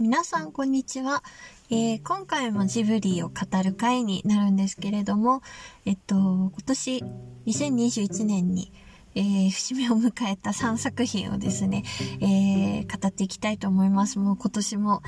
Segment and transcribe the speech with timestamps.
[0.00, 1.22] 皆さんこんにちは、
[1.68, 5.42] えー、今回もジブリを語る回になるんですけれども、
[5.84, 7.04] えっと、今年
[7.44, 8.72] 2021年に、
[9.14, 11.84] えー、節目を迎えた3作品をですね、
[12.22, 14.18] えー、語っていきたいと思います。
[14.18, 15.02] もう今年も、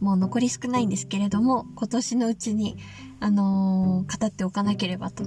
[0.00, 2.78] もう残り少ないんですけれども、今年のうちに、
[3.20, 5.24] あのー、語っておかなければと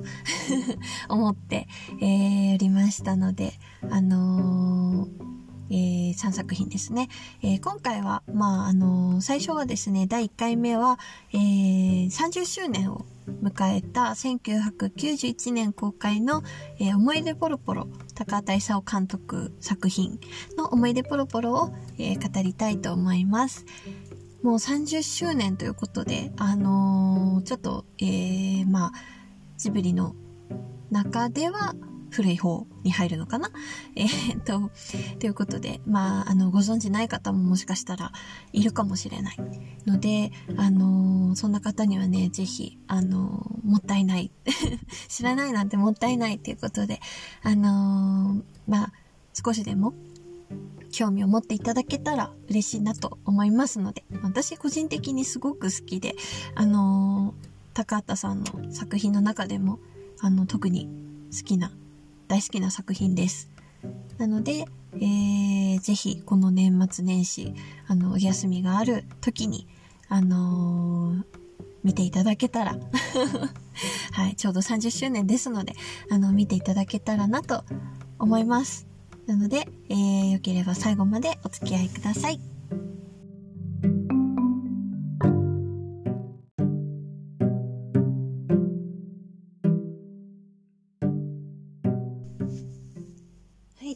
[1.10, 1.68] 思って、
[2.02, 3.54] えー、おりましたので、
[3.88, 7.10] あのーえー、3作品ですね。
[7.42, 11.00] えー、今回は、まあ、あのー、最初はですね、第1回目は、
[11.34, 13.06] えー、30周年を
[13.44, 16.44] 迎えた1991年公開の、
[16.80, 20.20] えー、思い出ポロポロ、高畑勲監督作品
[20.58, 23.66] の思い出ポロポロを、えー、語りたいと思います。
[24.44, 28.92] もう30周年ということで、あのー、ちょっと、えー、まあ、
[29.58, 30.16] ジブリの
[30.92, 31.74] 中では、
[32.16, 33.50] 古い方に入るのかな？
[33.96, 34.72] えー、っと、
[35.20, 38.14] ということで、まあ、あの、ご存知ない方ももしかしたら
[38.54, 39.38] いるかもしれない
[39.86, 44.32] ので、あのー、そんな方にはね、ぜひ、あのー、もったいない。
[45.10, 47.02] 知らないなんてもったいないっていうことで、
[47.44, 48.94] あのまあ、
[49.34, 49.94] 少しでも
[50.92, 56.16] 興味を持っていただけたら嬉しいなと思いますので、私個人的にすごく好きで、
[56.56, 57.34] あの
[57.74, 59.80] 高畑さんの作品の中でも、
[60.22, 60.88] あの、特に
[61.32, 61.74] 好きな
[62.28, 63.50] 大好きな作品です。
[64.18, 67.54] なので、えー、ぜひこの年末年始、
[67.88, 69.68] あの、お休みがある時に、
[70.08, 71.24] あのー、
[71.84, 72.78] 見ていただけたら
[74.14, 75.74] はい、ちょうど30周年ですので、
[76.10, 77.64] あの、見ていただけたらなと
[78.18, 78.88] 思います。
[79.28, 82.40] なので、えー、よければ最後までお付き合いください。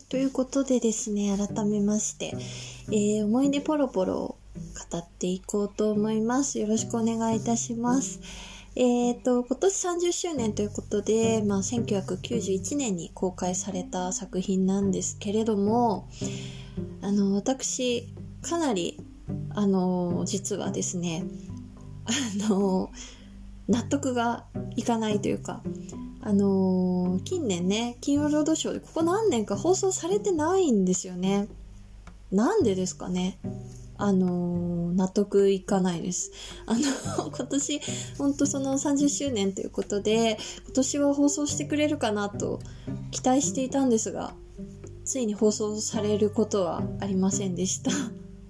[0.09, 2.35] ということでですね、改めまして、
[2.87, 4.37] えー、思い出ポロポロを
[4.91, 6.57] 語っていこうと思います。
[6.57, 8.19] よろしくお願いいたします。
[8.75, 16.09] えっ、ー、と、今年30周年ということで、まあ、1991年に公開された作品なんですけれども、
[17.01, 18.07] あの、私、
[18.41, 18.99] かなり、
[19.51, 21.23] あの、実はですね、
[22.05, 22.89] あの、
[23.69, 25.61] 納得がいかないというか、
[26.21, 31.47] あのー、近年ね、金曜ロードショーでここ何年か放送されてないんですよね。
[32.31, 33.39] なんでですかね
[33.97, 36.31] あのー、納得いかないです。
[36.65, 36.79] あの、
[37.29, 37.81] 今年、
[38.17, 42.59] ほんとその30周年ということで、今年は放送してくれるかなと
[43.11, 44.33] 期待していたんですが、
[45.05, 47.91] ついに放送されることはありませんでした。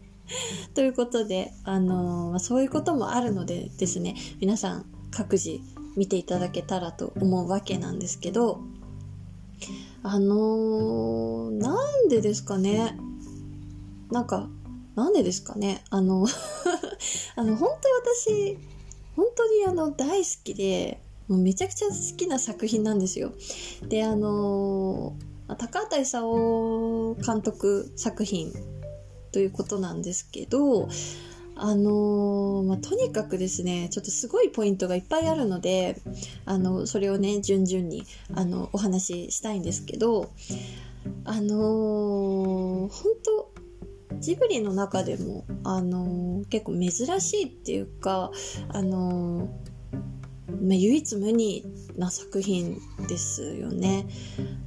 [0.76, 5.60] ということで、あのー、そういうこともあるのでですね、皆さん各自
[5.96, 8.62] 見ていただけたらと思うわけなんですけど、
[10.04, 11.76] あのー、な
[12.06, 12.98] んでですかね？
[14.12, 14.50] なんか、
[14.96, 15.84] なんでですかね？
[15.90, 16.26] あの
[17.36, 18.58] あの、本当に私、
[19.16, 23.34] 本当にあの、大好きで、もうめちゃくちゃ好きな作品なんですよ。
[23.88, 28.54] で、あのー、高畑勲監督作品
[29.32, 30.88] ということなんですけど、
[31.62, 36.02] あのー、まあ、とにかくですね、ちょっとすごいポイントがいっぱいあるので、
[36.46, 38.04] あの、それをね、順々に、
[38.34, 40.32] あの、お話ししたいんですけど、
[41.26, 42.90] あのー、本
[43.24, 43.52] 当
[44.20, 48.32] ジブリの中でも、あのー、結構珍しいっていうか、
[48.70, 49.50] あの
[50.62, 51.64] まあ、唯一無二
[51.98, 52.78] な作品
[53.08, 54.08] ですよね。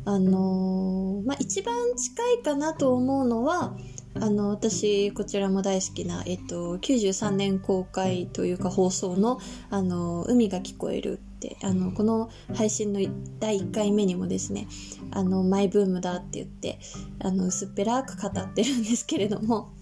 [0.04, 3.76] あのまあ、一番近いかなと思うのは、
[4.15, 9.41] あの、私、こちらも大好きな、えっと、93年公開というか放送の、
[9.71, 13.01] あの、海が聞こえるって、あの、この配信の
[13.41, 14.69] 第1回目にもですね、
[15.11, 16.78] あの、マイブームだって言って、
[17.21, 19.72] あの、薄っぺらく語ってるんですけれども、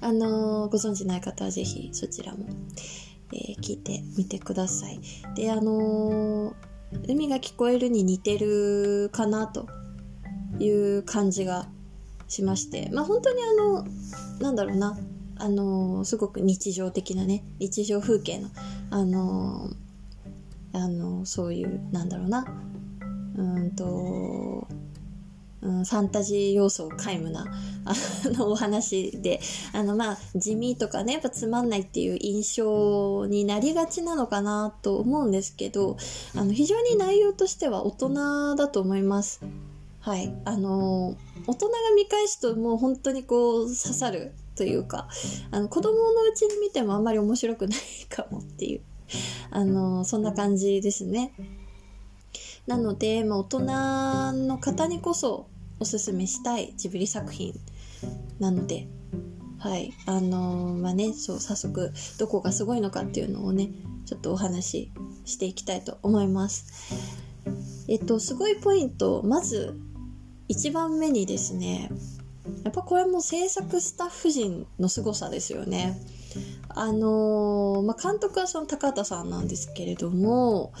[0.00, 2.46] あの、ご存知ない方はぜひそちらも、
[3.32, 5.00] えー、聞いてみてください。
[5.34, 6.54] で、あの
[7.06, 9.68] 海が聞こえるに似てるかなと
[10.58, 11.68] いう感じが
[12.28, 13.86] しまして、まあ本当にあの、
[14.40, 14.96] なんだろうな、
[15.36, 18.50] あの、すごく日常的なね、日常風景の、
[18.90, 19.70] あの、
[20.72, 22.44] あの、そういう、なんだろうな、
[23.36, 24.68] うんと、
[25.60, 27.46] うん、ファンタジー要素を皆無な、
[27.84, 29.40] あの、お話で、
[29.72, 35.96] あの、まあ、地味とかね、やっぱつまんないっていう印象になりがちなのかなと思うんですけど、
[36.36, 39.40] あの、非常に内容としては大人だと思います。
[40.08, 40.34] はい。
[40.46, 45.06] あの、大人が見返すともう本当にこう刺さるというか、
[45.50, 47.78] あの、子供のうちに見てもあんまり面白くない
[48.08, 48.80] かもっていう、
[49.50, 51.34] あの、そんな感じですね。
[52.66, 53.60] なので、まあ、大人
[54.46, 55.46] の方にこそ
[55.78, 57.52] おすすめしたいジブリ作品
[58.40, 58.88] なので、
[59.58, 59.92] はい。
[60.06, 63.68] あの、まあね、そう、早速、どこがすごいのかっていうのをね、
[64.06, 64.92] ちょっとお話し
[65.26, 66.94] していきたいと思います。
[67.88, 69.78] えっと、すごいポイント、まず、
[70.48, 71.90] 1番目にですね、
[72.64, 76.00] やっぱこれも制作スタッフ陣の凄さですよね。
[76.68, 80.72] あのー、まあ、監督はその高畑さんなんですけれども、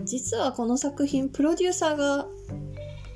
[0.00, 2.26] 実はこの作品、プロデューサーが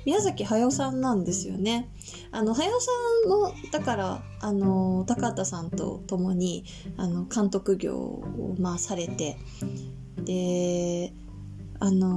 [0.05, 1.89] 宮崎駿さんなんですよね。
[2.31, 2.91] あの、駿さ
[3.25, 6.63] んも、だから、あの、高畑さんと共に、
[6.95, 9.37] あの、監督業を、まあ、されて、
[10.23, 11.13] で、
[11.79, 12.07] あの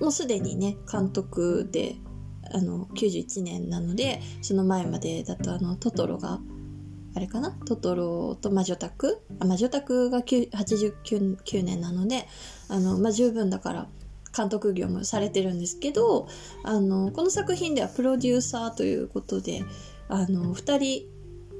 [0.00, 1.96] もうすでにね、監督で、
[2.52, 6.40] あの、91年なので、その前までだと、あの、トトロが、
[7.14, 7.50] あれかな？
[7.50, 12.26] トトロと魔女宅あ魔女宅が89年なので、
[12.68, 13.88] あの、まあ、十分だから、
[14.36, 16.28] 監督業もされてるんですけど
[16.62, 19.64] あのこの作品ではプロデューサーということで
[20.08, 21.06] あの2人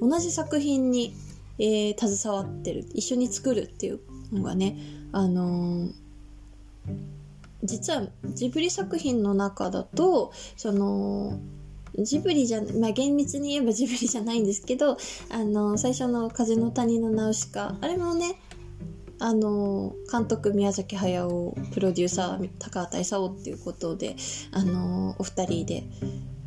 [0.00, 1.14] 同じ作品に、
[1.58, 4.00] えー、携わってる一緒に作るっていう
[4.30, 4.76] のがね
[5.12, 5.88] あの
[7.62, 11.38] 実はジブリ作品の中だとその
[11.98, 14.96] ジブリじゃ、まあ、厳密に言えば ジブリじゃないんですけど、
[15.30, 18.38] あの、最初の風の谷のナウシカ、あれもね、
[19.18, 24.14] あの監督宮崎駿プロデューサー高畑勲っていうことで
[24.52, 25.84] あのお二人で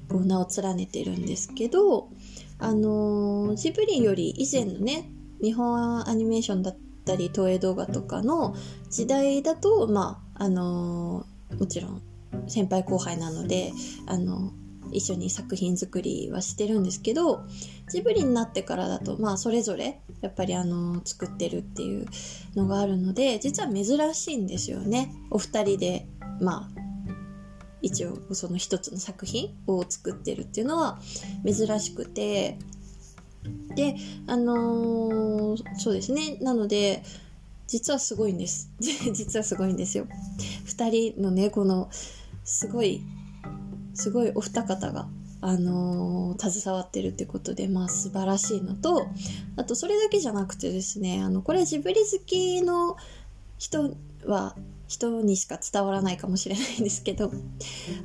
[0.07, 2.09] こう名を連ねてるんですけど
[2.59, 5.09] あのジブリより以前のね
[5.41, 8.55] 日本アニメーションだったたり東映動画とかの
[8.89, 11.25] 時代だとまああの
[11.57, 12.01] もちろん
[12.47, 13.71] 先輩後輩なので
[14.05, 14.51] あの
[14.91, 17.43] 一緒に作品作りはしてるんですけど
[17.89, 22.05] ジブリになってからだとまあそれぞれやっぱりあの作ってるっていう
[22.55, 25.13] のがあるので実は珍しいんですよね。
[25.31, 26.07] お二人で
[26.39, 26.81] まあ
[27.81, 30.99] 一応その一つの作品を作ってるっていうのは
[31.45, 32.59] 珍しくて
[33.75, 33.95] で
[34.27, 36.37] あのー、そうですね。
[36.41, 37.03] なので
[37.67, 38.71] 実はすごいんです。
[38.79, 40.07] 実はすごいんですよ。
[40.65, 41.89] 二人のねこの
[42.43, 43.01] すごい
[43.99, 45.07] すごいお二方が、
[45.41, 49.07] あのー、携わってるってことで、まあ素晴らしいのと、
[49.57, 52.95] あとそれだけじゃなくてですね、あの、これジブリ好きの
[53.57, 53.93] 人
[54.25, 54.55] は、
[54.89, 57.31] 人にしか伝わらないかもしれないんですけど、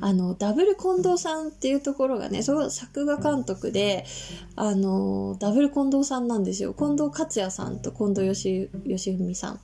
[0.01, 4.05] あの、ダブル近藤さんっていうところがね、そう、作画監督で、
[4.55, 6.75] あの、ダブル近藤さんなんですよ。
[6.75, 9.59] 近藤克也さんと近藤義文さん。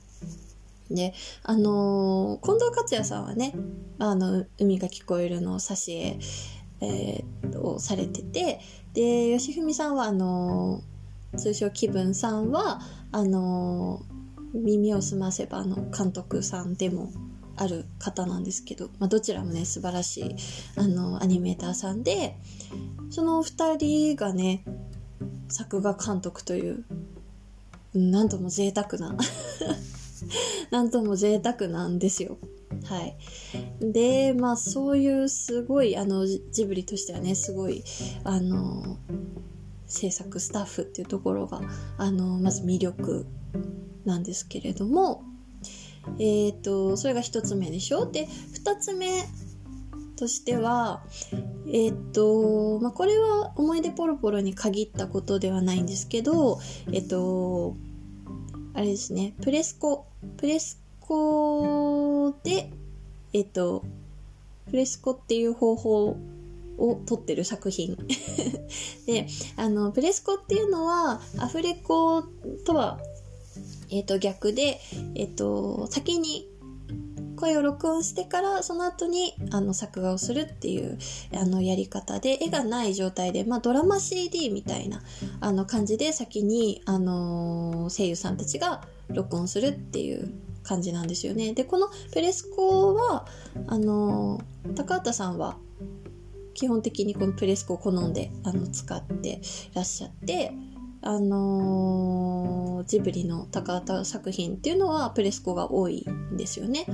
[0.90, 1.14] で、
[1.44, 3.54] あの、近藤克也さんはね、
[4.00, 6.18] あの、海が聞こえるの挿絵、
[6.80, 8.58] えー、をされてて、
[8.94, 10.82] で、吉文さんは、あの、
[11.36, 12.80] 通称気分さんは、
[13.12, 14.02] あの
[14.52, 17.12] 耳をすませばの監督さんでも
[17.56, 20.36] ある方なんですけど、まあ、どちらもね、素晴らしい、
[20.76, 22.36] あの、アニメーターさんで、
[23.10, 24.64] その二人がね、
[25.48, 26.84] 作画監督という、
[27.94, 29.14] なんとも贅沢な
[30.70, 32.38] なんとも贅沢なんですよ。
[32.84, 33.16] はい。
[33.80, 37.84] で、まあそういうすごい、あの、ジブリとしてはね、すごい、
[38.24, 38.96] あの、
[39.86, 41.60] 制作スタッフっていうところが、
[41.98, 43.26] あの、まず魅力
[44.04, 45.24] なんですけれども、
[46.18, 48.06] えっ、ー、と、それが一つ目でしょ？
[48.06, 49.24] で、二つ目
[50.16, 51.02] としては、
[51.66, 56.60] えっ、ー、と、まあ、これは思い出ポロポロに限ったことではないんですけど、
[56.92, 57.76] えっ、ー、と、
[58.74, 62.70] あれですね、プレスコ、プレスコで、
[63.32, 63.84] えっと、
[64.70, 66.16] プレスコっていう方法
[66.78, 67.96] を撮ってる作品。
[69.06, 69.26] で、
[69.56, 72.22] あの、プレスコっていうのは、アフレコ
[72.64, 72.98] とは、
[73.92, 74.80] えっと、逆で、
[75.14, 76.48] えっと、先に
[77.36, 80.96] 声を録音してからその後にあの作画をするっていう
[81.34, 85.02] あのやり方で絵がない状態で、まあ、ドラマ CD みたいな
[85.40, 90.32] あの感じで先に、あの声優さんたちが録音するっていう
[90.62, 91.52] 感じなんですよね。
[91.52, 93.26] でこのプレスコは
[93.66, 94.40] あの
[94.76, 95.56] 高畑さんは
[96.54, 99.40] 基本的にこのプレスコを好んであの使って
[99.74, 100.52] らっしゃって
[101.04, 106.86] あのー、ジブリの高畑作品っていうのはプレスコが多いんですよね。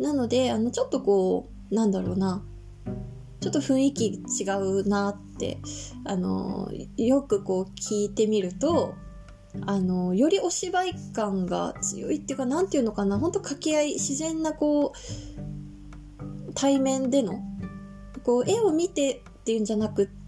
[0.00, 2.42] なので、あの、ちょっとこう、なんだろうな、
[3.40, 5.58] ちょっと雰囲気違うなって、
[6.04, 8.94] あのー、よくこう聞いてみると、
[9.66, 17.38] あのー、よりお芝居感が強いっていうか、なんていうのかな、ほんと掛け合い、自然なこう、対面での、
[18.22, 20.25] こう、絵を見てっていうんじゃなくて、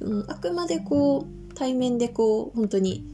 [0.00, 3.04] うん、あくまでこう、対面でこう、本当に、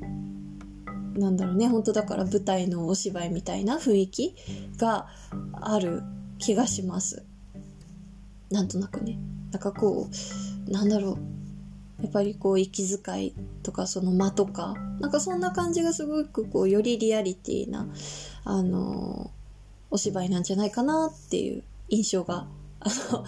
[1.15, 4.35] なんだろうね、本当だから舞台のお芝居みたいな雰囲気
[4.77, 5.07] が
[5.53, 6.03] ある
[6.39, 7.25] 気がします。
[8.51, 9.19] なんとなくね。
[9.53, 10.09] なんかこ
[10.69, 11.19] う、なんだろう。
[12.03, 17.87] やっぱりこう息遣いとかその間とかなんかそんな感じがすごくこうよりリアリティな
[18.45, 19.31] あの
[19.91, 22.47] お芝居なんじゃないかなっていう印象が
[22.81, 23.25] あの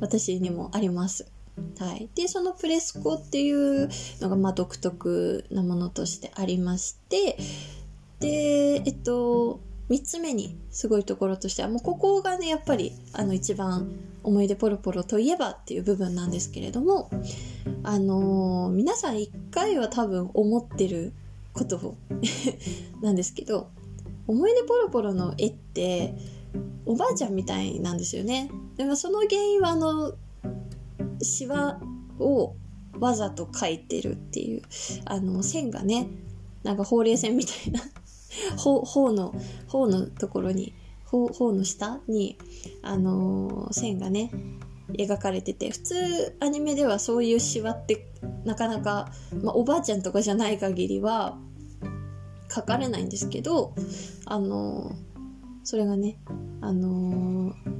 [0.00, 1.30] 私にもあります。
[1.78, 3.88] はい、でそのプレスコっていう
[4.20, 7.38] のがまあ独特なものとしてありまして
[8.20, 13.88] でえっと3つ目にすごいところとしてはもうここがねやっぱりあの一番
[14.22, 17.10] 思い出ポロポロといえばっていう部分なんですけれども
[17.82, 21.12] あのー、皆さん一回は多分思ってる
[21.54, 21.96] こと
[23.00, 23.68] なんですけど
[24.26, 26.14] 思い出ポロポロの絵って
[26.84, 28.50] おばあちゃんみたいなんですよね。
[28.76, 30.14] でもその原因はあの
[31.22, 31.80] シワ
[32.18, 32.54] を
[32.98, 34.62] わざと描いてるっていう
[35.04, 36.08] あの線がね
[36.62, 37.80] なんかほうれい線みたいな。
[38.56, 39.34] 頬の
[39.68, 40.74] 頬のところに
[41.06, 42.36] 頬の下に
[42.82, 44.30] あの、線がね
[44.92, 48.10] 描かれてて普通アニメではそういうシワって
[48.44, 49.10] なかなか、
[49.42, 51.38] まあ、おばあちゃんとかじゃない限りは
[52.48, 53.74] 描かれないんですけど
[54.26, 54.92] あの、
[55.64, 56.18] それがね
[56.60, 57.77] あのー、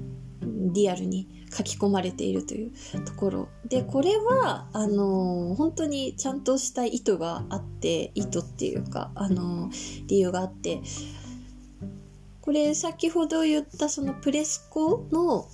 [0.73, 2.73] リアルに書き込まれているという
[3.05, 3.49] ところ。
[3.67, 9.71] でこれはあの本当にちゃんとした意図があって意図っていうかあの
[10.07, 10.81] 理由があって。
[12.41, 15.47] これ先ほど言ったそのプレスコの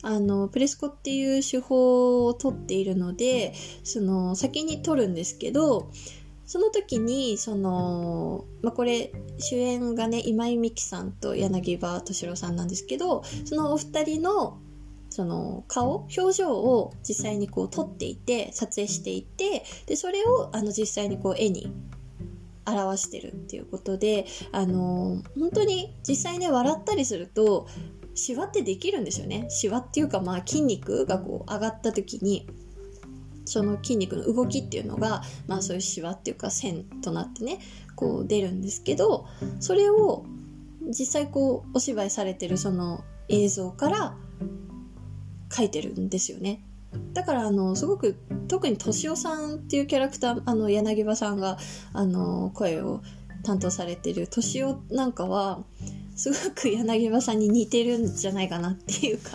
[0.00, 3.52] あのプレスコっていう手法を取っているので
[3.84, 5.90] その先に取るんですけど
[6.48, 14.58] その時にその、まあ、これ主演がね今井美樹さんと柳葉敏郎さんなんですけどそのお二人の
[15.10, 21.70] その顔表情を実際にこう撮っていて撮影していてでそれをあの実際にこう絵に
[22.66, 27.66] 表してるっていうことであの本当に実際ね笑ったりすると
[28.14, 29.46] シワってできるんですよね。
[29.48, 32.48] シワっていうかまあ筋肉がこう上がった時に。
[33.48, 37.58] その筋肉の動きっていうのがまあそういうシワっていうか線となってね
[37.96, 39.26] こう出るんですけど
[39.60, 40.24] それを
[40.88, 44.16] 実際こうお芝居されてるその映像から
[45.52, 46.62] 書いてるんですよね。
[47.12, 48.16] だからあのすごく
[48.48, 51.58] 特に敏夫さんっていうキャラクターあの柳葉さんが
[51.92, 53.02] あの声を
[53.42, 55.64] 担当されてる敏夫なんかは
[56.16, 59.30] すごく柳葉さんに似てるんじゃないかなっていうか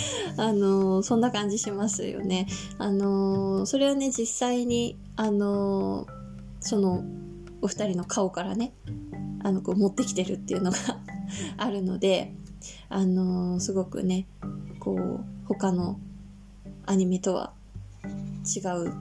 [0.36, 2.46] あのそんな感じしますよね。
[2.78, 6.06] あのそれはね実際にあの
[6.60, 7.04] その
[7.60, 8.72] お二人の顔からね
[9.42, 10.76] あのこう持ってきてるっていうのが
[11.56, 12.34] あるので
[12.88, 14.26] あのすごくね
[14.78, 15.98] こう他の
[16.86, 17.52] アニメとは
[18.44, 18.92] 違う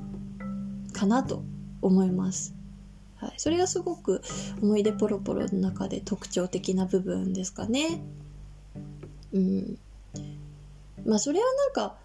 [0.93, 1.43] かなと
[1.81, 2.55] 思います。
[3.15, 4.21] はい、それがすごく
[4.61, 8.01] 思い出ポロポロの中で特徴的な部分ですかね。
[9.33, 9.79] うん。
[11.07, 11.95] まあそれはなんか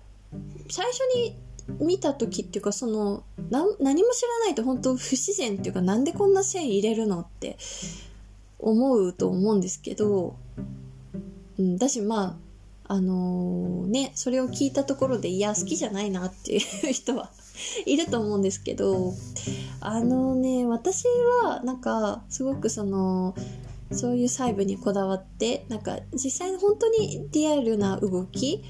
[0.70, 1.36] 最初に
[1.80, 7.58] 見た時っていうかその何も知らないと本当不自然っていうかなんでこんな線入れるのって
[8.58, 10.36] 思うと思うんですけど、
[11.58, 12.52] うん、だしまあ
[12.92, 17.30] あのー、ね、それを聞いたところで、いや、好きじゃないなっていう人は
[17.86, 19.14] いると思うんですけど、
[19.80, 21.04] あのね、私
[21.42, 23.34] は、なんか、すごくその、
[23.92, 28.62] そういう細部にこだわって、なんか、実際に本当にリアルな動き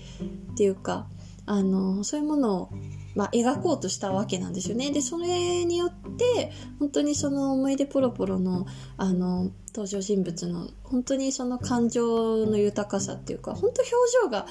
[0.53, 1.09] っていうか、
[1.47, 2.71] あの、そういうものを
[3.15, 4.91] まあ、描こうとしたわけなんですよね。
[4.91, 14.47] で、それによって、本当にその思い出ポロポロの、あの、登場人物の、本当にその感情の豊かさっていうか、本当表情が、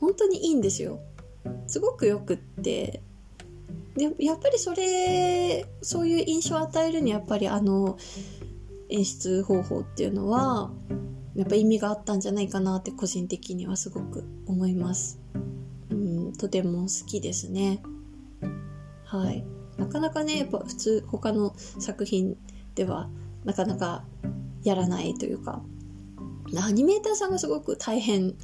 [0.00, 1.00] 本当にいいんですよ。
[1.66, 3.02] すごくよくって。
[3.96, 7.98] で、やっぱりそれ、そういう印象を与えるに、やっぱりあの、
[8.90, 10.70] 演出方法っていうのは、
[11.34, 15.20] やっぱ意味があったんじゃないかなって個人的にはすごく思います。
[15.90, 17.82] うんとても好きですね。
[19.04, 19.44] はい。
[19.76, 22.36] なかなかね、やっぱ普通他の作品
[22.74, 23.08] では
[23.44, 24.04] なかなか
[24.62, 25.62] やらないというか、
[26.56, 28.34] アニメーターさんがすごく大変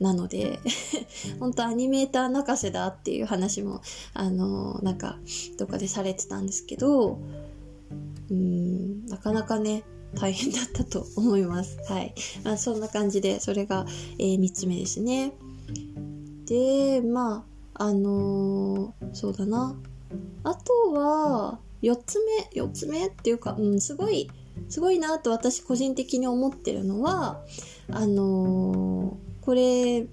[0.00, 0.60] なので
[1.40, 3.80] 本当アニメーター泣かせだっていう話も、
[4.14, 5.18] あの、なんか、
[5.56, 7.18] どっかでされてたんですけど、
[8.30, 11.78] うん、なかなかね、大変だったと思います。
[11.88, 12.14] はい。
[12.44, 13.86] まあ、そんな感じで、それが、
[14.18, 15.34] えー、3つ目ですね。
[16.46, 17.44] で、ま
[17.74, 19.76] あ、あのー、そうだな。
[20.44, 24.30] あとは、4つ目、4つ目っていうか、うん、すごい、
[24.68, 27.42] すごいなと私個人的に思ってるのは、
[27.90, 30.06] あのー、これ、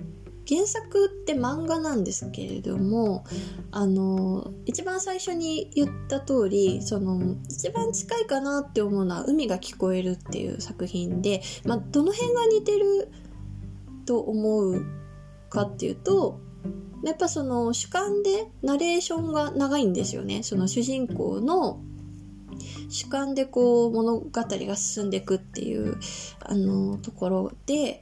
[0.47, 3.25] 原作って漫画なんですけれども、
[3.71, 13.09] あの、一番最初に言った通り、その、一番近いかなって思うのは、海が聞こえるっていう作品で、まあ、どの辺が似てる
[14.05, 14.85] と思う
[15.49, 16.39] かっていうと
[17.03, 20.41] やっぱその主観でナレーションが長いんですよね。
[20.43, 21.79] その主人公の
[22.89, 25.97] 主観でこう物語が進んでいくっていう
[26.39, 28.01] あのところで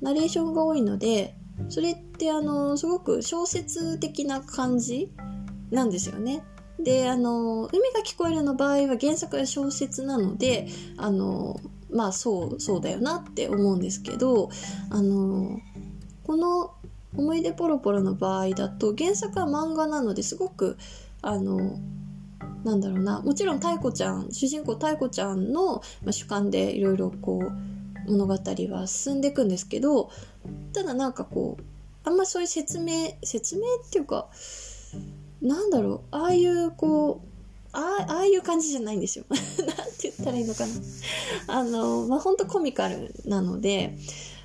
[0.00, 1.36] ナレーションが多いので
[1.68, 5.12] それってあのすごく小説的な感じ
[5.70, 6.44] なんですよね。
[6.78, 11.58] であの「海が聞こえる」の場合は原作は小説なのであの
[11.90, 14.50] まあそうそうだよなって思うんですけど
[14.90, 15.58] あの
[16.22, 16.72] この
[17.16, 20.76] 思い出ポロポロの場合だと原作は漫画なのですごく
[21.22, 21.78] あの
[22.64, 27.75] なんだろうなもちろん太鼓ちゃん主人公太鼓ちゃんの、主観でいろいろこう
[28.08, 30.10] 物語は進んでいくんですけど
[30.72, 31.64] ただなんかこう
[32.08, 34.28] あんまそういう説明説明っていうか
[35.42, 37.28] なんだろうああいうこう
[37.72, 39.26] あああいう感じじゃないんですよ。
[39.28, 39.44] なんて
[40.04, 40.72] 言ったらいいのかな。
[41.48, 43.98] あの、まあ、本当コミカルなので、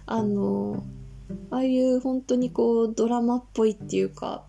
[0.05, 0.83] あの、
[1.49, 4.43] ああいう本当にこうドラマっぽいっていうか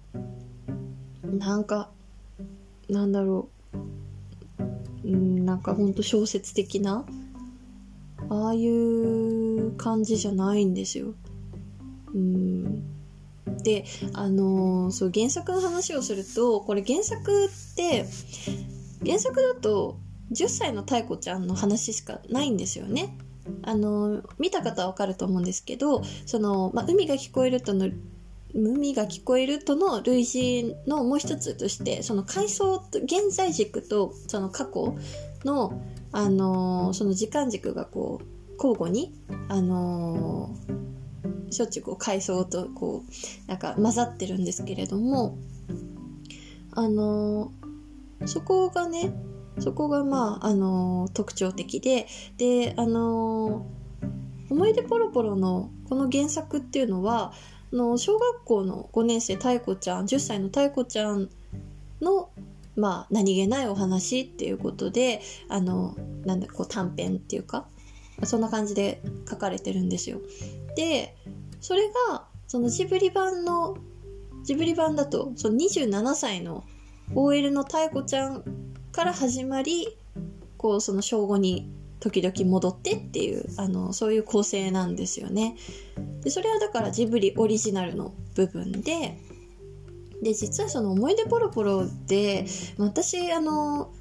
[1.24, 1.90] なんか
[2.88, 3.48] なんだろ
[5.04, 7.04] ううんなんか本当小説的な
[8.30, 11.14] ああいう感じじゃないんですよ。
[12.14, 12.82] うん
[13.62, 18.06] であのー、そう原作の話をするとこれ原作って
[19.04, 19.98] 原作だと
[20.32, 23.16] 10歳の太鼓ちゃんの話しかないんですよね。
[23.62, 27.90] あの見た方はわかると思うんですけどその、まあ、海が聞こえるとの
[28.54, 34.96] 海が聞こえるとの類似のもう一つとしてその回想現在軸とその過去
[35.44, 35.82] の、
[36.12, 39.12] あの、その時間軸がこう交互に、
[39.48, 45.36] あのー、しょっちゅうこう回想とこうなんか混ざってるんですけれども、
[46.72, 49.12] あのー、そこがね
[49.58, 52.06] そこがまあ、あのー、特徴的で、
[52.38, 53.66] で、あの、
[54.50, 57.32] 思い出ポロポロのこの原作っていうのは、
[57.72, 61.30] あの小学校の5年生太鼓ちゃん、10歳の太鼓ちゃん
[62.00, 62.30] の、
[62.76, 67.66] まあ、何気ないお話っていうことで、あの、なんだ、こう短編っていうか、
[68.24, 70.20] そんな感じで書かれてるんですよ。
[70.76, 71.16] で、
[71.60, 73.76] それが、そのジブリ版の、
[74.44, 76.64] ジブリ版だと、その27歳の
[77.14, 78.42] OL の太鼓ちゃん
[78.92, 79.96] から始まり
[80.56, 85.56] こうその正午に時々戻ってっていうあのそういう構成なんですよね
[86.22, 89.18] でそれはだからジブリオリジナルの部分で
[90.22, 92.46] で実はその思い出ポロポロで
[92.78, 93.92] 私あの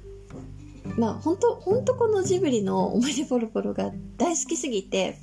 [0.96, 5.18] まあ本当本当このジブリの思い出ポロポロが大好きすぎて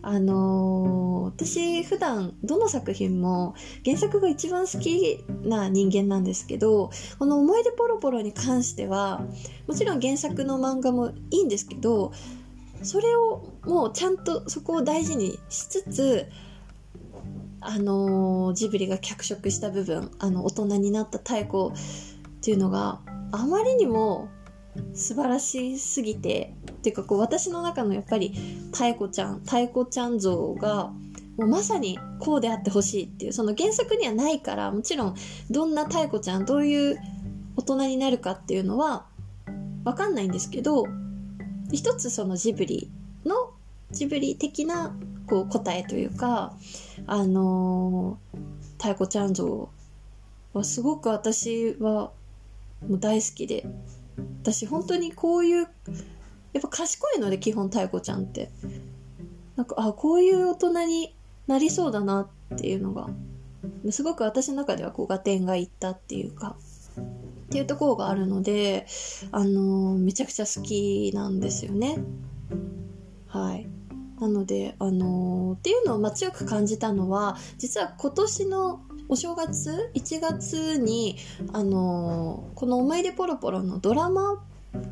[0.00, 9.26] あのー、私普段どの作品も原作が一番好きな人間なんですけどこの「思い出ポロポロ」に関しては
[9.66, 12.12] もちろん原作の漫画もいいんですけど
[12.82, 16.26] それをもうちゃんとそこを大事にしつつ
[17.60, 23.00] あの、ジブリが脚色した部分あの大人になった太鼓っていうのが
[23.32, 24.28] あまりにも
[24.94, 28.30] 素晴らしすぎてっていうかこう私の中のやっぱり
[28.72, 30.92] 太鼓ちゃん太鼓ちゃん像が
[31.36, 35.14] もうまさにこうであってほしいっていうその原作にはないからもちろん
[35.50, 36.98] どんな太鼓ちゃんどういう
[37.56, 39.06] 大人になるかっていうのは
[39.84, 40.84] 分かんないんですけど
[41.72, 42.90] 一つそのジブリ
[43.24, 43.50] の
[43.90, 46.54] ジブリ的なこう答えというか
[47.06, 48.38] あのー、
[48.72, 49.68] 太鼓ちゃん像
[50.52, 52.12] はすごく私は
[52.86, 53.66] もう大好きで。
[54.42, 55.68] 私本当にこういう
[56.52, 58.50] やっぱ賢いので基本太鼓ちゃんって。
[59.56, 63.08] なんかあこういう大人になりそうだなっていうのが。
[63.90, 66.56] すごく私の中ではこう合点がいったっていうか。
[66.96, 68.86] っていうところがあるので
[69.32, 71.98] あの、めちゃくちゃ好きなんですよね。
[73.26, 73.66] はい。
[74.20, 81.16] なのであのー、っていうのをま強く感じたのは実は今年のお正月1月に
[81.52, 84.42] あのこの「思い出ポロポロ」のドラマ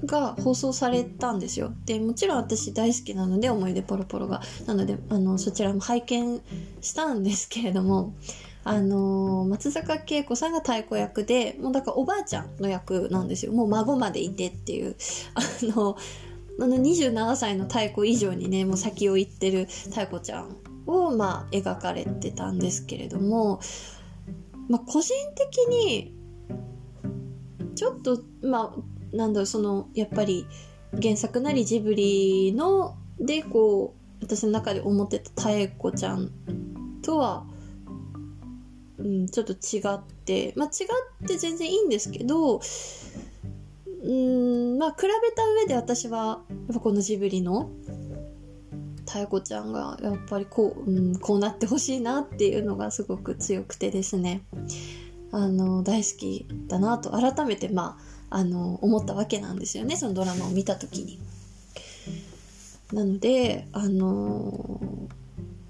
[0.07, 1.73] が放送されたんですよ。
[1.85, 4.41] でもちろん私大好きなので思い出ポロポロが。
[4.67, 6.41] なのであのそちらも拝見
[6.81, 8.15] したんですけれども
[8.65, 13.53] あの松坂慶子さんが太鼓役でもうだからおばあちゃんの役なんですよ。
[13.53, 14.97] もう孫までいてっていう。
[15.35, 15.41] あ
[15.77, 15.97] の
[16.61, 23.61] あの27歳の太鼓以上にねもう先を行ってる太鼓ちゃんをまあ描かれてたんですけれども
[24.69, 26.15] まあ、個人的に
[27.75, 30.47] ちょっとまあなんだろうそのやっぱり
[31.01, 36.31] 原作なりジブリのでこう私の中で思ってた妙子ちゃん
[37.03, 37.47] とは、
[38.99, 40.85] うん、ちょっと違ってまあ違
[41.25, 42.61] って全然いいんですけど
[44.03, 47.71] うんまあ比べた上で私はやっぱこのジブリの
[49.07, 54.43] 妙子ちゃんがやっぱりこう、うん、こうなってほしいなっていうのがすごく強くてですね
[55.33, 57.99] あの大好きだなと改めてま
[58.31, 61.19] ああの思ったわけなんですよねそのドラマを見た時に。
[62.93, 64.81] なのであの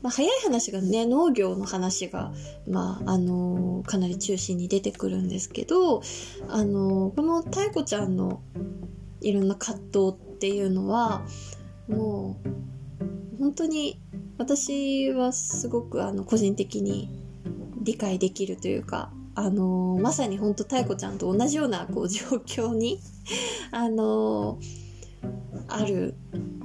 [0.07, 2.33] まあ、早い話がね農業の話が、
[2.69, 6.01] まああのかなり中心に出てくるんですけど、
[6.49, 8.41] あのこの妙子ちゃんの
[9.21, 11.27] いろんな葛藤っていうのは
[11.89, 14.01] もう本当に
[14.39, 17.11] 私はすごくあの個人的に
[17.83, 23.01] 理解できるというかあのまさに本当妙子ちゃんと同じようなこう状況に
[23.73, 24.61] あの
[25.69, 26.15] ある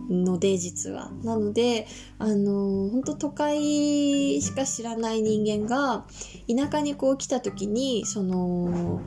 [0.10, 1.12] ので実は。
[1.24, 1.88] なので
[2.20, 6.06] あの本当都会しか知らない人間が
[6.48, 9.02] 田舎にこう来た時にその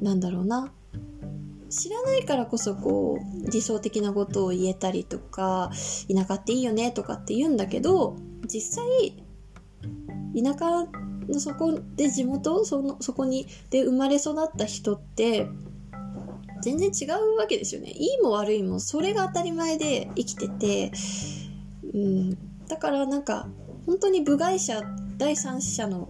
[0.00, 0.72] なんだろうな
[1.70, 5.70] 知らないからこそこう理想的なことを言えたりとか
[6.12, 9.24] 田舎っていいよねとかって言うんだけど実際
[10.40, 10.86] 田舎
[11.28, 15.48] のそこで地元そのそこにで生まれ育った人って
[16.64, 17.90] 全然違うわけですよね。
[17.90, 20.92] いいも悪いもそれが当たり前で生きてて、
[21.92, 23.48] うん、だからなんか
[23.84, 24.82] 本当に部外者
[25.18, 26.08] 第三者の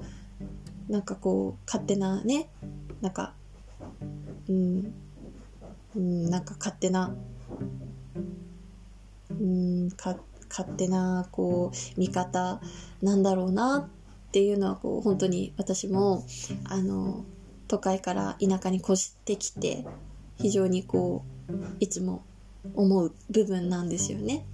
[0.88, 2.48] なんかこう勝手なね
[3.00, 3.34] なんか
[4.48, 4.94] うん。
[5.96, 7.14] うん、なんか勝手な、
[9.30, 10.16] うん、か
[10.48, 12.60] 勝手なこう見方
[13.02, 13.88] なんだろうな
[14.28, 16.24] っていうのはこう本当に私も
[16.64, 17.24] あの
[17.68, 19.84] 都会から田舎に越してきて
[20.38, 22.24] 非常にこういつも
[22.74, 24.46] 思う部分なんですよね。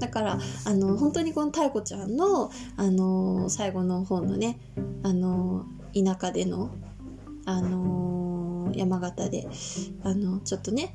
[0.00, 4.58] だからあの本当にこの妙子ちゃんのあの最後の方のね
[5.02, 6.70] あの田舎での
[7.44, 9.46] あの山形で
[10.02, 10.94] あのちょっとね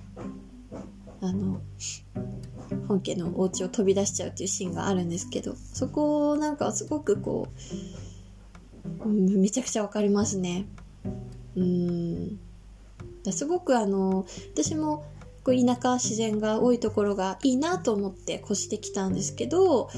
[1.21, 1.61] あの
[2.87, 7.47] 本家のお家を飛び出しちゃうっていうシーンがあるんですけどそこなんかすごくこ
[9.03, 10.65] う、うん、めちゃくちゃわかりますね
[11.55, 12.39] うん
[13.31, 15.05] すごくあの私も
[15.43, 19.89] こう田舎自然が多いところがいいなと思って越してきたんですけど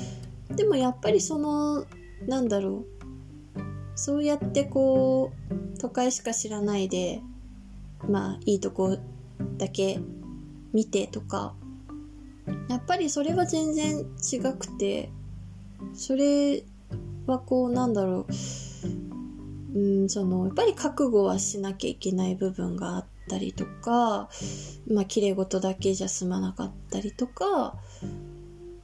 [0.49, 1.85] でもやっぱりその
[2.27, 2.85] なんだろ
[3.55, 7.21] うそうやってこう都会しか知らないで
[8.07, 8.97] まあいいとこ
[9.57, 9.99] だけ
[10.73, 11.53] 見てとか
[12.67, 15.09] やっぱりそれは全然違くて
[15.93, 16.63] それ
[17.27, 18.25] はこうなんだろ
[19.73, 24.29] ううんそのやっぱり覚悟はしなきゃいけない部分があってたりとか
[24.87, 27.75] まあ綺麗事だけじゃ済まなかったりとか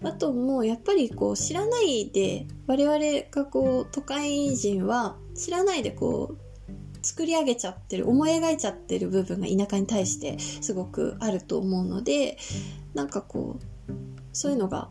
[0.03, 2.99] あともうやっぱりこう知らないで我々
[3.29, 12.37] がこう都会人は知らないでこう作り上げちゃってる思い描いちゃってる部分が田舎に対してすごくあると思うので
[12.93, 13.93] なんかこう
[14.33, 14.89] そういうのが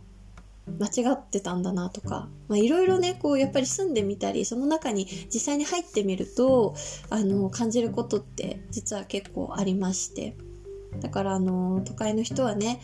[0.78, 6.74] 間違ってたんだなとかいろいろねこうやっぱり住んでみたりその中に実際に入ってみると
[7.08, 10.36] あの感じることって実は結構ありまして。
[11.00, 12.80] だからあの都会の人はね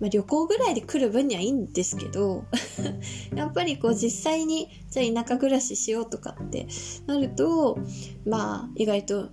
[0.00, 2.44] まあ、旅行ぐらいで来る分にはいいんですけど
[3.34, 6.66] やっぱりこう実際にじゃあ田舎暮らししようとかって
[7.06, 7.78] なると
[8.26, 9.30] まあ意外と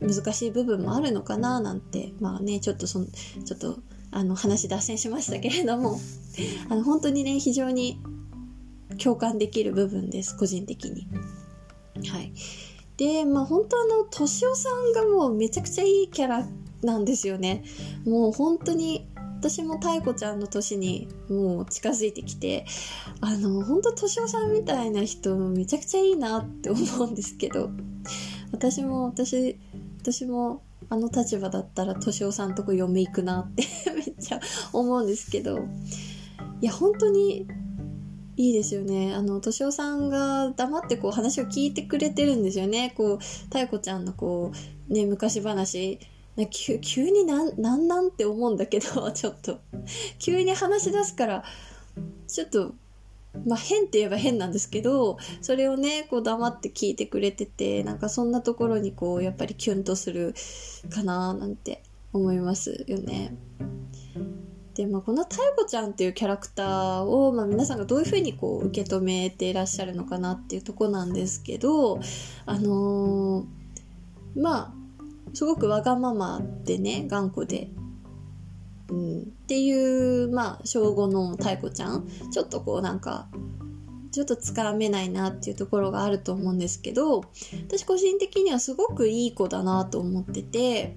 [0.00, 3.06] 難しい部分もあるのかななんてまあねちょっとその
[3.44, 3.78] ちょっと
[4.14, 5.98] あの話脱線しましたけれども
[6.68, 8.00] あの本当にね非常に
[9.02, 11.08] 共感できる部分です個人的に。
[12.08, 12.32] はい。
[12.96, 16.46] でまあ本当あの敏夫さんがもうめちゃくちゃいいキャラ
[16.82, 17.64] なんですよね。
[18.06, 22.66] もう本当に私も妙子ちゃんの年にもう近づいてきて
[23.20, 27.70] あの本当敏夫さんみたいな人めちゃくちゃいいなって思うんですけど
[28.52, 29.58] 私も私
[30.00, 34.40] 私もあの立場だったら敏夫さんとこ嫁行くなって めっちゃ
[34.72, 35.58] 思うんですけど
[36.60, 37.46] いや本当に
[38.36, 39.14] いいですよね。
[39.14, 42.92] あの、敏夫さんが黙ってこう話を聞いてくれてるんですよね。
[42.96, 44.50] こう、妙子ちゃんのこ
[44.88, 46.00] う、ね、昔話
[46.50, 49.60] 急急になんなんなんって思うんだけどちょっと
[50.18, 51.44] 急に話し出すから
[52.26, 52.74] ちょっと
[53.46, 60.34] まあ変って言えば変なんですけどそれをねこう黙って聞いてくれててなんかそんなところにこうやっぱりキュンとする
[60.90, 63.36] かななんて思いますよね。
[64.74, 72.00] で、まあ、この妙子ちゃんっていうキャラクターを、まあ、皆さんがどういうふうにこう受け止めていらっしゃるのかなっていうとこなんですけど
[72.44, 74.74] あのー、まあ
[75.32, 77.68] すごくわがままでね頑固で、
[78.88, 83.28] うん、っていうまあ小5の妙子ちゃんちょっとこうなんか
[84.12, 87.24] ちょっとつかめないなっていうところがあると思うんですけど
[87.68, 90.96] 私個人的にはすごくいい子だなと思ってて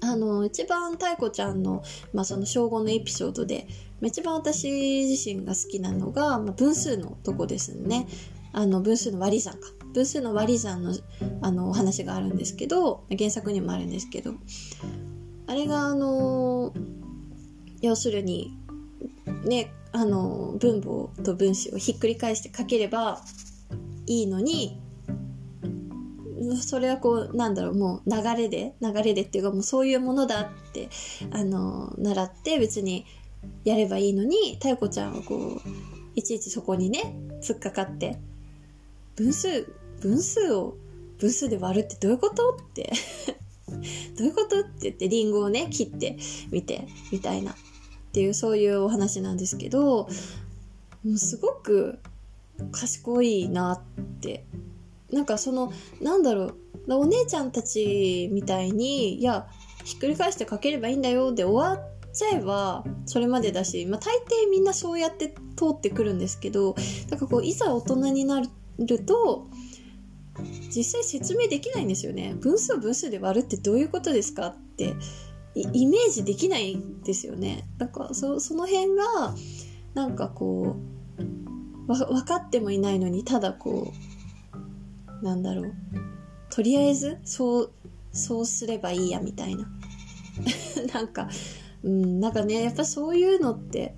[0.00, 1.82] あの一番妙子ちゃんの,、
[2.12, 3.66] まあその小5のエピソードで
[4.02, 4.68] 一番私
[5.06, 8.06] 自身が好きなのが、まあ、分数のとこですね。
[8.52, 9.68] あの、分数の割り算か。
[9.92, 10.94] 分数の割り算の、
[11.42, 14.34] あの、お話があるんですけど、原作にもあるんですけど、
[15.48, 16.74] あれが、あの、
[17.80, 18.52] 要するに、
[19.44, 23.22] ね、あの、分母と分子をひっくり返して書ければ
[24.06, 24.78] いいのに、
[26.60, 30.90] それはこう、なんだろう、もう流れで、流れでっていうかもうそういうものだって、
[31.30, 33.06] あの、習って別に
[33.64, 35.68] やればいいのに、太子ちゃんはこう、
[36.14, 38.18] いちいちそこにね、突っかかって、
[39.16, 39.66] 分数、
[40.00, 40.76] 分数を
[41.18, 42.92] 分数で割るってどういうことって。
[43.68, 44.60] どういうこと？
[44.60, 46.16] って言ってリンゴをね、切って
[46.50, 47.52] みて、みたいな。
[47.52, 47.54] っ
[48.12, 50.08] ていうそういうお話なんですけど、
[51.04, 51.98] もうすごく
[52.72, 53.80] 賢いなっ
[54.20, 54.44] て。
[55.12, 56.54] なんかそのなんだろう。
[56.90, 59.46] お姉ちゃんたちみたいにいや
[59.84, 61.34] ひっくり返して書ければいいんだよ。
[61.34, 66.76] で終わっちゃえばそれまでだし、まあ、大抵みんなそうやって通ってくるんですけど
[67.10, 68.48] なんかこういざ大人になる
[69.04, 69.48] と
[70.74, 74.94] 実際説明できないんですよね分数を分数で割るってどういうことですかって
[75.54, 79.34] イメージできないんですよねなんかそその辺が
[79.94, 80.76] なんかこ
[81.86, 84.08] う分かってもいないのにただこう
[85.22, 85.74] なんだろう。
[86.50, 87.72] とりあえず、そう、
[88.12, 89.68] そうすればいいや、みたいな。
[90.94, 91.28] なんか、
[91.82, 93.94] うん、なんかね、やっぱそういうのって、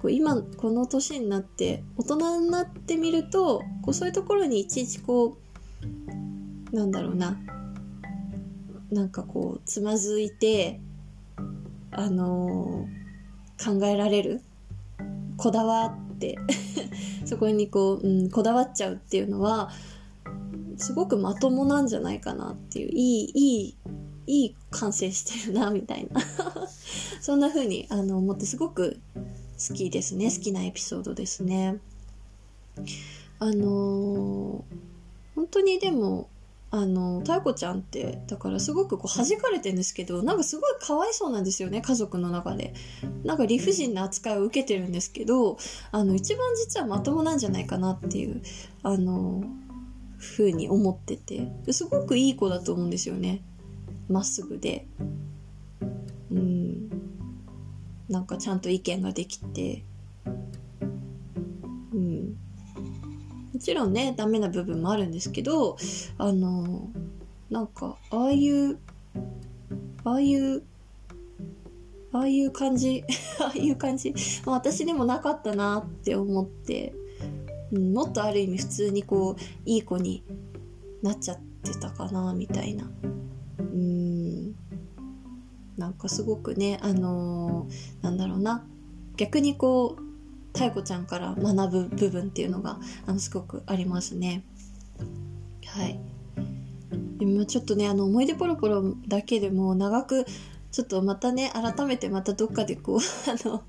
[0.00, 5.36] こう今、この年になって、大人になってみると、こうそういうところにいちいちこ
[6.72, 7.38] う、なんだろうな、
[8.90, 10.80] なんかこう、つまずいて、
[11.90, 14.40] あのー、考えられる。
[15.36, 16.38] こだわって。
[17.24, 19.70] そこにこう、うん、こだわっちゃうっていうのは
[20.76, 23.76] すごくまともなんじゃないかなっていういいいい
[24.26, 26.20] いい完成してるなみたいな。
[27.20, 28.98] そんな風にあの思ってすごく
[29.68, 31.78] 好きですね好きなエピソードですね
[33.38, 34.62] あのー、
[35.34, 36.28] 本当にでも
[36.72, 42.74] あの、太子ちゃんって、だからすごくこう弾かれてるんですけど、なんかすごいかわいそうなんですよね、家族の中で。
[43.24, 45.58] なんか理不尽な扱いを受けてるんですけど、
[45.90, 48.40] あの、一番実はまともなんじゃないかなっていう、
[48.84, 49.42] あの、
[50.16, 53.42] ふうに思ってて、すごくいい子だと思うんですよね。
[54.08, 54.86] まっすぐで。
[58.10, 59.84] なんかちゃんと意見ができて。
[61.92, 62.36] うん。
[63.54, 65.76] も、ちろんねダメな部分もあるんですけど
[66.18, 66.88] あの
[67.50, 68.78] なんかああいう
[70.04, 70.62] ああいう
[72.12, 73.04] ああいう感じ
[73.40, 74.12] ああいう感じ、
[74.44, 76.92] 私でもなかったなって思って、
[77.72, 80.24] うん、もっとある意味普通にこういい子に
[81.02, 82.90] なっちゃってたかなみたいな。
[83.58, 84.56] うん。
[85.80, 88.64] なんかすごくねあのー、なんだろうな
[89.16, 94.44] 逆にこう妙子ちゃんから学ぶ部分っていうのがあのすごくありますね。
[95.66, 95.98] はい。
[97.20, 100.24] 今ちょっとね、あの思い出ポロポロだけでも長く、
[100.72, 102.98] ちょっとまたね、改めてまたどっかでこう、
[103.30, 103.62] あの、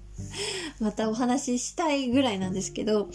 [0.80, 3.10] またお話ししたいぐらいなんですけど、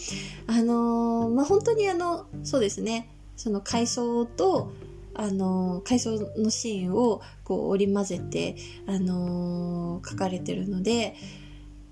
[0.47, 4.71] あのー、まあ、本当にあの、そうですね、その回想と、
[5.17, 8.55] あの、回想のシーンをこう織り交ぜて、
[8.87, 11.15] あの、書かれてるので、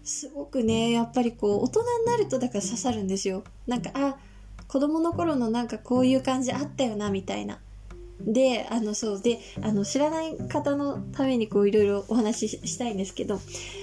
[0.03, 3.43] すごくね、やっぱりこう、大人になるとだから刺さるんですよ。
[3.65, 4.17] なんか、あ、
[4.67, 7.59] 子供の頃のなんかこういう感じあったよな、みたいな。
[8.21, 13.39] で、あの、そう、で、あの、知らない方のためにこう、いろいろお話ししたいんですけど、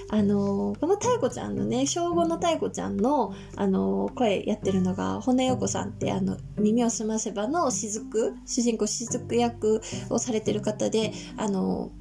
[0.09, 11.91] あの、この妙子ちゃんのね、小5の妙子ちゃんの、あの、声やってるのが、骨陽子さんって、あの、耳をすませばの雫、主人公雫役をされてる方で、あの、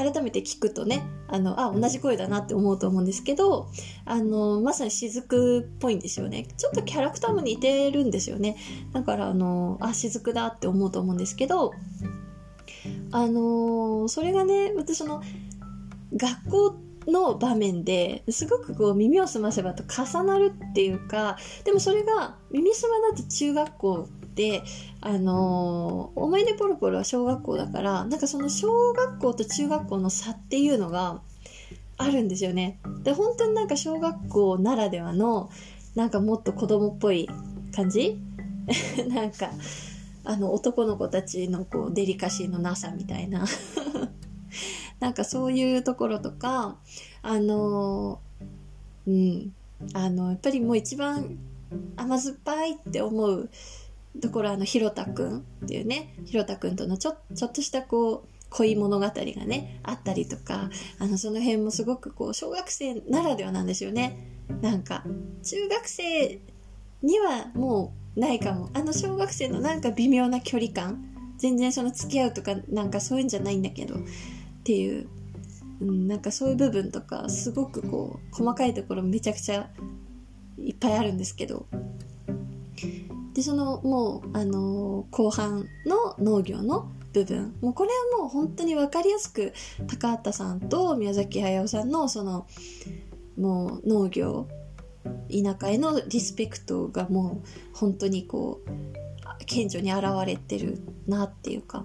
[0.00, 3.68] 改めて聞くとねあのあ同じ声だなって思うと思うんですけど
[4.04, 6.46] あのまさに雫っぽいんですよね。
[6.56, 8.56] ちょっとキャラクターも似てるんですよね。
[8.92, 11.74] だからあのあ雫だって思うと思うんですけど
[13.12, 15.22] あのそれがね私その
[16.16, 16.74] 学校
[17.06, 24.62] の場面ですごくこう耳を澄ませばと重なるっていうかでもそれが耳すまだと中学校で、
[25.00, 31.20] あのー、思い出ポロポロは小学校だから、なんかその小学校と中学校の差っていうのが
[31.96, 32.78] あるんですよね。
[33.02, 35.50] で、本当になんか小学校ならではの、
[35.94, 37.28] なんかもっと子供っぽい
[37.74, 38.18] 感じ？
[39.08, 39.50] なんか、
[40.24, 43.44] あの男の子たちのこうデリカシーのなさみたいな。
[45.00, 46.76] なんかそういうところとか、
[47.22, 48.20] あの
[49.06, 49.52] うん、
[49.94, 51.38] あの、やっぱりもう一番
[51.96, 53.50] 甘酸っぱいって思う
[54.20, 64.18] ところあの、ひろたくんっていうね、ひろたくんとのちょちょっとしたこう、恋物語がね、あったりとか、あの、その辺もすごくこう、小学生ならではなんですよね。
[64.60, 65.04] なんか、
[65.42, 66.40] 中学生
[67.02, 68.70] にはもうないかも。
[68.74, 71.06] あの小学生のなんか微妙な距離感。
[71.38, 73.98] 全然その付き合うとかなんかそういうんじゃないんだけど、っ
[74.64, 75.08] ていう、
[75.80, 79.70] うん、なんかそういう部分とか、すごくこう、細かいところめちゃくちゃ
[80.58, 81.66] いっぱいあるんですけど、
[83.34, 87.54] で、そのもう、あのー、後半の農業の部分。
[87.60, 89.52] もうこれはもう本当に分かりやすく、
[89.86, 92.46] 高畑さんと宮崎駿さんのその、
[93.38, 94.48] もう農業、
[95.30, 98.70] 田舎へのリスペクトがもう本当にこう、
[99.46, 101.84] 顕著に現れてるなっていうか、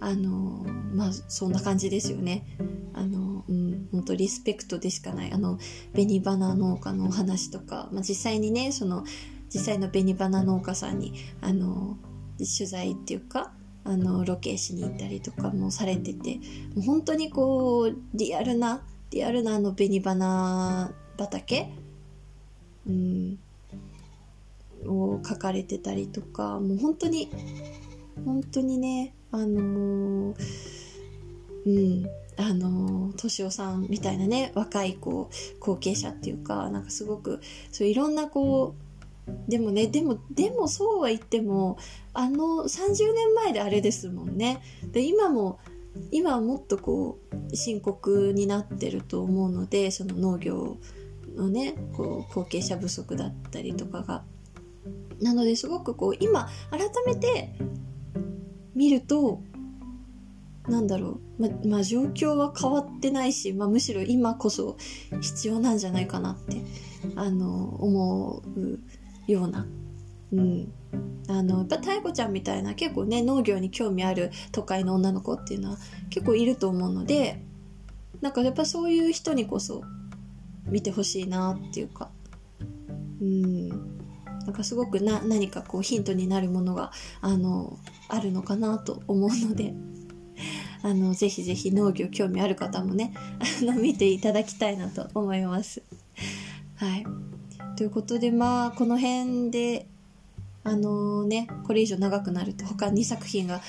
[0.00, 2.46] あのまあそんな感じですよね。
[2.94, 5.32] あの、うん、本当リスペクトでしかない。
[5.32, 5.58] あの、
[5.92, 9.04] 紅花農家のお話とか、まあ実際にね、その、
[9.54, 11.96] 実際の紅花農家さんに、あの、
[12.38, 13.52] 取材っていうか、
[13.84, 16.36] あの、ロケしに行ったりとかもされてて、
[16.74, 21.70] もう本当にこう、リアルな、リアルなあの紅花畑
[22.86, 23.38] うん、
[24.86, 27.30] を書かれてたりとか、もう本当に、
[28.24, 30.36] 本当にね、あのー、
[31.66, 37.40] うん、あの、敏夫さんみたいなね、若いこう、後継者っていうか、なんかすごく、
[37.70, 38.83] そういろんなこう、
[39.48, 41.78] でもね、でも、でもそうは言っても、
[42.12, 44.60] あの30年前であれですもんね。
[44.92, 45.58] で、今も、
[46.10, 47.18] 今はもっとこ
[47.50, 50.76] う、深刻になってると思うので、その農業
[51.34, 54.24] のね、こう、後継者不足だったりとかが。
[55.20, 57.56] なのですごくこう、今、改めて
[58.74, 59.40] 見ると、
[60.68, 64.76] なんだろう、ま、まあ、状況は変わってないし、まあ、むしろ今こそ
[65.20, 66.62] 必要なんじゃないかなって、
[67.16, 68.80] あの、思う
[69.26, 69.66] ような、
[70.32, 70.72] うん。
[71.28, 75.78] あの、やっぱ太鼓ちゃんみたいな結構ね、農業に興味ある都会の女の子っていうのは
[76.10, 77.40] 結構いると思うので、
[78.20, 79.82] なんかやっぱそういう人にこそ
[80.66, 82.10] 見てほしいなっていうか、
[83.20, 83.68] うん。
[83.68, 89.74] なんかすごくな、何かこうヒントになるものが、あの、あるのかなと思うので、
[90.82, 93.14] あの、ぜひぜひ農業興味ある方もね、
[93.62, 95.82] あの、見ていただきたいなと思います。
[96.76, 97.06] はい。
[97.76, 99.86] ということで、まあ、この辺で、
[100.62, 103.60] あのー、ね、これ以上長くなると他2作品が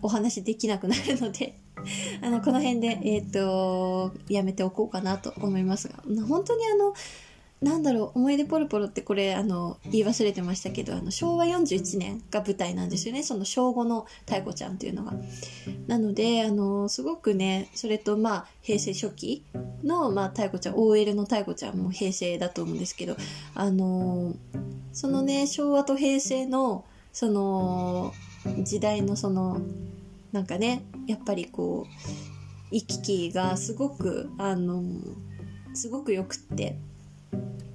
[0.00, 1.58] お話できなくなるので
[2.22, 6.94] あの、この辺で、えっ、ー、と、やめておこうかなと思いますが、本当にあの、
[7.60, 13.24] なんだろう、思い出ポロポロってこれ、あの、言い忘れてましたけど、あの、昭和41年が舞台なんですよね。
[13.24, 15.14] その小5の太鼓ちゃんっていうのが。
[15.88, 19.44] なので、あの、すごくね、それと、まあ、平成初期
[19.82, 23.16] の、まあ、太鼓ちゃん、OL の太鼓ちゃんも平成だと思うんですけど、
[23.54, 24.34] あの、
[24.92, 28.12] そのね、昭和と平成の、その、
[28.62, 29.60] 時代のその、
[30.30, 31.90] なんかね、やっぱりこう、
[32.70, 34.84] 行き来がすごく、あの、
[35.74, 36.78] すごく良くって、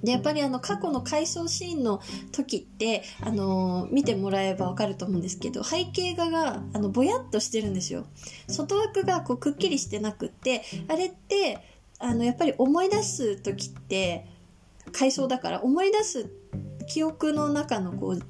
[0.04, 8.04] で、やっぱりあの過去の回想シーンの時って、あのー、見てもらえばわかると思うんですけど、背景画が、あの、ぼやっとしてるんですよ。
[8.46, 11.58] 外枠がこうくっきりしてなくって、あれって、
[11.98, 14.26] あの、やっぱり思い出す時って、
[14.92, 16.30] 回想だから思い出す
[16.86, 18.20] 記憶の中のこう、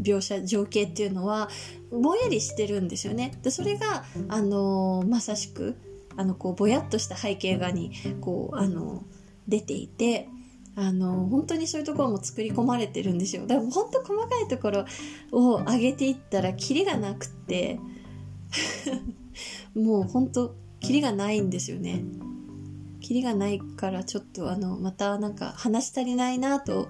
[0.00, 1.50] 描写、情景っていうのは、
[1.90, 3.38] ぼんやりしてるんですよね。
[3.42, 5.76] で、それが、あのー、まさしく、
[6.16, 9.02] あの、こう、ぼやっとした背景画に、こう、あのー、
[9.48, 10.28] 出ていて、
[10.80, 13.48] あの、本当にそういうところも作り込まれてるんですよ。
[13.48, 14.84] だから本当細かいところ
[15.32, 17.80] を上げていったらキリがなくって
[19.74, 22.04] もう本当キリがないんですよね。
[23.00, 26.88] キリがないからちょっとあの、またなんか話し足りないなと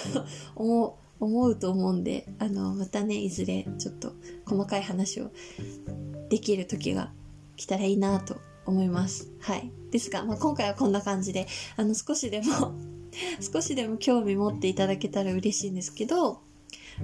[0.54, 0.92] 思う、
[1.24, 4.12] 思うと思うんで、あの、またね、いずれちょっと
[4.44, 5.30] 細かい話を
[6.28, 7.12] できる時が
[7.56, 9.32] 来たらいいなと思います。
[9.40, 9.72] はい。
[9.90, 12.74] ですが、まあ、今回はこんな感じで、あの、少しでも
[13.40, 16.40] 少しでも興味持っていただけたら嬉しいんですけど、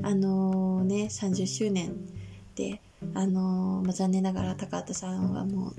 [0.02, 1.96] あのー、ね、30周年
[2.54, 2.80] で、
[3.14, 5.74] あのー、まあ、残念ながら高畑さんはもう、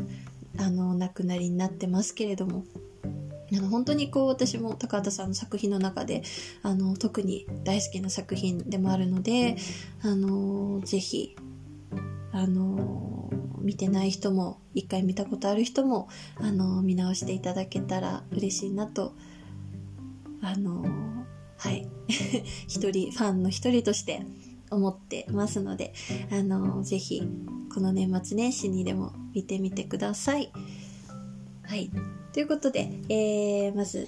[0.58, 2.64] あのー、亡くなりになってますけれども、
[3.52, 6.22] あの本当にこう私も高畑さんの作品の中で
[6.62, 9.58] あの特に大好きな作品でもあるので
[10.04, 11.36] あのぜひ
[12.32, 13.30] あの
[13.60, 19.14] 見てない人も一回見たことある人もあの見直していただけたら嬉しいなと
[20.42, 21.10] あの
[21.58, 21.88] はい、
[22.68, 24.26] 一人、ファンの一人として
[24.72, 25.94] 思ってますので、
[26.32, 27.22] あのぜひ、
[27.74, 30.52] この年末年始にでも見てみてください。
[31.64, 31.92] はい。
[32.32, 34.08] ということで、えー、まず、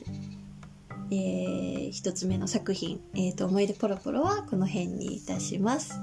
[1.12, 6.00] えー、一つ目の作品、えっ、ー、と、思い出ポロポロはこの辺にいたします。